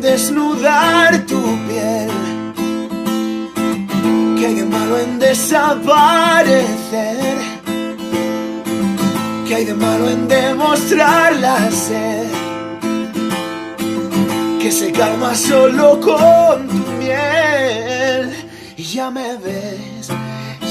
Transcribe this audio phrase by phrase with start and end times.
[0.00, 2.10] Desnudar tu piel?
[4.38, 6.78] ¿Qué hay de malo en desaparecer?
[9.46, 12.26] ¿Qué hay de malo en demostrar la sed?
[14.60, 18.32] Que se calma solo con tu miel.
[18.76, 20.08] Y ya me ves,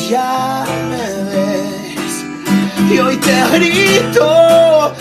[0.09, 2.23] ya me ves.
[2.91, 4.93] Y hoy te grito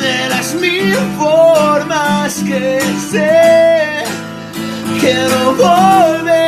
[0.00, 3.37] de las mil formas que sé
[5.00, 6.47] que no volvería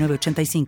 [0.07, 0.67] 906985.